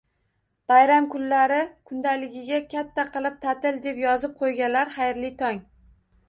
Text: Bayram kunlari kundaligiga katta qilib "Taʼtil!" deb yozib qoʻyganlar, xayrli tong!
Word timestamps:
Bayram 0.71 1.07
kunlari 1.15 1.59
kundaligiga 1.89 2.59
katta 2.71 3.05
qilib 3.19 3.37
"Taʼtil!" 3.45 3.79
deb 3.85 4.01
yozib 4.05 4.35
qoʻyganlar, 4.41 4.95
xayrli 4.97 5.33
tong! 5.45 5.63